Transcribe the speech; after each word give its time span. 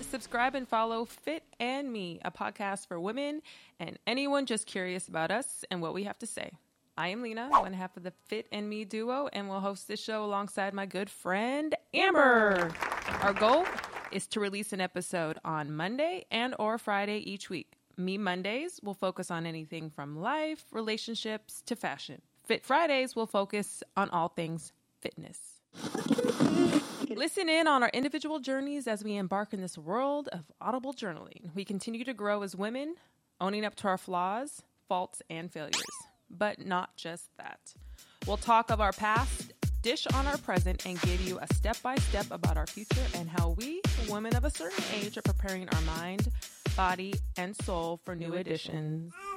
subscribe 0.00 0.54
and 0.54 0.68
follow 0.68 1.04
Fit 1.04 1.42
and 1.60 1.92
Me, 1.92 2.20
a 2.24 2.30
podcast 2.30 2.86
for 2.86 3.00
women 3.00 3.42
and 3.78 3.98
anyone 4.06 4.46
just 4.46 4.66
curious 4.66 5.08
about 5.08 5.30
us 5.30 5.64
and 5.70 5.82
what 5.82 5.94
we 5.94 6.04
have 6.04 6.18
to 6.18 6.26
say. 6.26 6.50
I 6.96 7.08
am 7.08 7.22
Lena, 7.22 7.48
one 7.50 7.72
half 7.72 7.96
of 7.96 8.02
the 8.02 8.12
Fit 8.26 8.46
and 8.50 8.68
Me 8.68 8.84
duo, 8.84 9.28
and 9.32 9.48
will 9.48 9.60
host 9.60 9.86
this 9.86 10.02
show 10.02 10.24
alongside 10.24 10.74
my 10.74 10.86
good 10.86 11.08
friend 11.08 11.74
Amber. 11.94 12.72
Our 13.22 13.32
goal 13.32 13.64
is 14.10 14.26
to 14.28 14.40
release 14.40 14.72
an 14.72 14.80
episode 14.80 15.38
on 15.44 15.72
Monday 15.72 16.26
and 16.30 16.54
or 16.58 16.78
Friday 16.78 17.18
each 17.18 17.48
week. 17.48 17.74
Me 17.96 18.18
Mondays 18.18 18.80
will 18.82 18.94
focus 18.94 19.30
on 19.30 19.46
anything 19.46 19.90
from 19.90 20.20
life, 20.20 20.64
relationships 20.72 21.62
to 21.66 21.76
fashion. 21.76 22.20
Fit 22.46 22.64
Fridays 22.64 23.14
will 23.14 23.26
focus 23.26 23.82
on 23.96 24.10
all 24.10 24.28
things 24.28 24.72
fitness. 25.00 25.38
Listen 27.18 27.48
in 27.48 27.66
on 27.66 27.82
our 27.82 27.90
individual 27.92 28.38
journeys 28.38 28.86
as 28.86 29.02
we 29.02 29.16
embark 29.16 29.52
in 29.52 29.60
this 29.60 29.76
world 29.76 30.28
of 30.30 30.44
audible 30.60 30.94
journaling. 30.94 31.52
We 31.52 31.64
continue 31.64 32.04
to 32.04 32.14
grow 32.14 32.42
as 32.42 32.54
women, 32.54 32.94
owning 33.40 33.64
up 33.64 33.74
to 33.76 33.88
our 33.88 33.98
flaws, 33.98 34.62
faults, 34.88 35.20
and 35.28 35.52
failures. 35.52 35.82
But 36.30 36.64
not 36.64 36.96
just 36.96 37.36
that. 37.38 37.58
We'll 38.24 38.36
talk 38.36 38.70
of 38.70 38.80
our 38.80 38.92
past, 38.92 39.52
dish 39.82 40.06
on 40.14 40.28
our 40.28 40.38
present, 40.38 40.86
and 40.86 41.00
give 41.00 41.20
you 41.22 41.40
a 41.40 41.52
step 41.54 41.82
by 41.82 41.96
step 41.96 42.26
about 42.30 42.56
our 42.56 42.68
future 42.68 43.02
and 43.16 43.28
how 43.28 43.56
we, 43.58 43.82
women 44.08 44.36
of 44.36 44.44
a 44.44 44.50
certain 44.50 44.84
age, 44.94 45.18
are 45.18 45.22
preparing 45.22 45.68
our 45.70 45.80
mind, 45.80 46.28
body, 46.76 47.14
and 47.36 47.56
soul 47.64 47.98
for 48.04 48.14
new 48.14 48.34
additions. 48.34 49.12
Mm-hmm. 49.12 49.27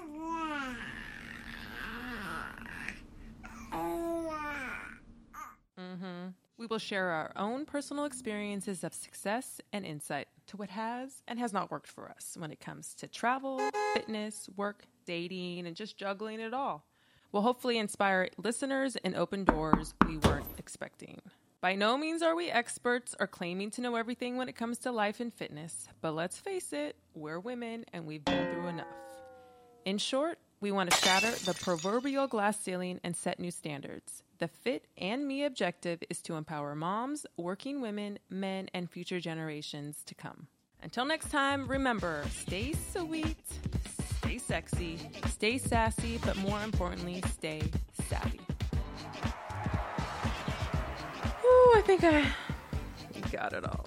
We 6.62 6.68
will 6.68 6.78
share 6.78 7.10
our 7.10 7.32
own 7.38 7.66
personal 7.66 8.06
experiences 8.06 8.84
of 8.84 8.94
success 8.94 9.60
and 9.74 9.84
insight 9.84 10.28
to 10.46 10.58
what 10.58 10.70
has 10.70 11.24
and 11.28 11.40
has 11.40 11.52
not 11.52 11.72
worked 11.72 11.88
for 11.88 12.08
us 12.08 12.38
when 12.38 12.52
it 12.52 12.60
comes 12.60 12.94
to 13.00 13.08
travel, 13.08 13.60
fitness, 13.96 14.48
work, 14.56 14.84
dating, 15.08 15.66
and 15.66 15.76
just 15.76 15.98
juggling 15.98 16.40
it 16.40 16.54
all. 16.54 16.86
We'll 17.32 17.42
hopefully 17.42 17.80
inspire 17.80 18.30
listeners 18.38 18.96
and 18.98 19.16
open 19.16 19.44
doors 19.44 19.96
we 20.06 20.18
weren't 20.18 20.46
expecting. 20.60 21.20
By 21.62 21.74
no 21.74 21.98
means 21.98 22.22
are 22.22 22.36
we 22.36 22.52
experts 22.52 23.16
or 23.20 23.26
claiming 23.26 23.72
to 23.72 23.82
know 23.82 23.96
everything 23.96 24.38
when 24.38 24.48
it 24.48 24.56
comes 24.56 24.78
to 24.80 24.92
life 24.92 25.20
and 25.20 25.34
fitness, 25.34 25.88
but 26.00 26.12
let's 26.12 26.38
face 26.38 26.74
it, 26.74 26.96
we're 27.16 27.40
women 27.40 27.86
and 27.92 28.06
we've 28.06 28.24
been 28.24 28.54
through 28.54 28.68
enough. 28.68 28.86
In 29.84 29.98
short, 29.98 30.38
we 30.60 30.72
want 30.72 30.92
to 30.92 30.98
shatter 30.98 31.32
the 31.32 31.56
proverbial 31.56 32.28
glass 32.28 32.60
ceiling 32.60 33.00
and 33.04 33.18
set 33.18 33.40
new 33.40 33.50
standards. 33.50 34.22
The 34.42 34.48
Fit 34.48 34.88
and 34.98 35.28
Me 35.28 35.44
objective 35.44 36.02
is 36.10 36.20
to 36.24 36.34
empower 36.34 36.74
moms, 36.74 37.28
working 37.38 37.80
women, 37.80 38.18
men, 38.28 38.70
and 38.74 38.90
future 38.90 39.20
generations 39.20 40.02
to 40.08 40.16
come. 40.16 40.48
Until 40.82 41.06
next 41.06 41.30
time, 41.30 41.68
remember 41.68 42.24
stay 42.32 42.74
sweet, 42.92 43.38
stay 44.18 44.40
sexy, 44.40 44.98
stay 45.28 45.60
sassy, 45.60 46.20
but 46.26 46.36
more 46.38 46.64
importantly, 46.64 47.24
stay 47.34 47.62
savvy. 48.10 48.42
Ooh, 51.46 51.74
I 51.76 51.84
think 51.86 52.04
I 52.04 52.26
got 53.32 53.54
it 53.54 53.64
all. 53.64 53.86